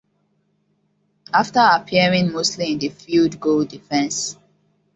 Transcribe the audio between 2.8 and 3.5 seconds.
field